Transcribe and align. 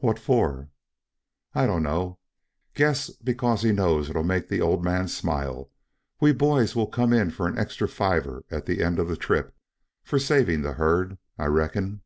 "What 0.00 0.18
for?" 0.18 0.68
"I 1.54 1.66
dunno. 1.66 2.18
Guess 2.74 3.10
'cause 3.38 3.62
he 3.62 3.72
knows 3.72 4.10
it'll 4.10 4.22
make 4.22 4.50
the 4.50 4.60
old 4.60 4.84
man 4.84 5.08
smile. 5.08 5.70
We 6.20 6.32
boys 6.34 6.76
will 6.76 6.88
come 6.88 7.14
in 7.14 7.30
for 7.30 7.46
an 7.48 7.56
extra 7.58 7.88
fiver 7.88 8.44
at 8.50 8.66
the 8.66 8.82
end 8.82 8.98
of 8.98 9.08
the 9.08 9.16
trip, 9.16 9.56
for 10.04 10.18
saving 10.18 10.60
the 10.60 10.74
herd, 10.74 11.16
I 11.38 11.46
reckon." 11.46 12.02